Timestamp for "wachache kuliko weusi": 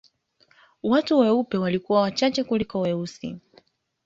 2.01-3.37